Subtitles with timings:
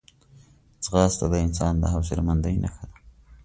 [0.85, 2.97] ځغاسته د انسان د حوصلهمندۍ نښه ده